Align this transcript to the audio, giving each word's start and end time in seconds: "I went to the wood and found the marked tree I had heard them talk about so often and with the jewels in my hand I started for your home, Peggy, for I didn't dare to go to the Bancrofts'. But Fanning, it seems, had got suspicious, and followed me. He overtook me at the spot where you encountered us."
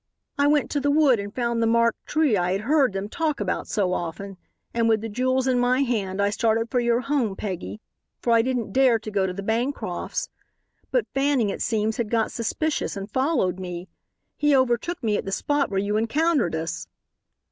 "I 0.35 0.47
went 0.47 0.71
to 0.71 0.79
the 0.79 0.89
wood 0.89 1.19
and 1.19 1.31
found 1.35 1.61
the 1.61 1.67
marked 1.67 2.07
tree 2.07 2.35
I 2.35 2.53
had 2.53 2.61
heard 2.61 2.93
them 2.93 3.07
talk 3.07 3.39
about 3.39 3.67
so 3.67 3.93
often 3.93 4.37
and 4.73 4.89
with 4.89 5.01
the 5.01 5.09
jewels 5.09 5.45
in 5.45 5.59
my 5.59 5.81
hand 5.81 6.19
I 6.19 6.31
started 6.31 6.71
for 6.71 6.79
your 6.79 7.01
home, 7.01 7.35
Peggy, 7.35 7.81
for 8.19 8.33
I 8.33 8.41
didn't 8.41 8.71
dare 8.73 8.97
to 8.97 9.11
go 9.11 9.27
to 9.27 9.33
the 9.33 9.43
Bancrofts'. 9.43 10.27
But 10.89 11.05
Fanning, 11.13 11.49
it 11.51 11.61
seems, 11.61 11.97
had 11.97 12.09
got 12.09 12.31
suspicious, 12.31 12.97
and 12.97 13.11
followed 13.11 13.59
me. 13.59 13.89
He 14.37 14.55
overtook 14.55 15.03
me 15.03 15.17
at 15.17 15.25
the 15.25 15.31
spot 15.31 15.69
where 15.69 15.77
you 15.79 15.97
encountered 15.97 16.55
us." 16.55 16.87